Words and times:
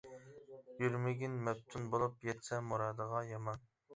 يۈرمىگىن 0.83 1.35
مەپتۇن 1.49 1.85
بولۇپ 1.95 2.25
يەتسە 2.29 2.61
مۇرادىغا 2.73 3.23
يامان. 3.29 3.63